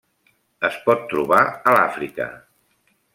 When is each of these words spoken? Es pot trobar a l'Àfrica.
Es 0.69 0.79
pot 0.87 1.05
trobar 1.11 1.41
a 1.45 1.75
l'Àfrica. 1.79 2.31